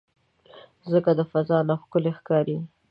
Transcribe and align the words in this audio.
مځکه 0.83 1.11
د 1.19 1.21
فضا 1.31 1.59
نه 1.69 1.75
ښکلی 1.81 2.11
ښکاري. 2.19 2.57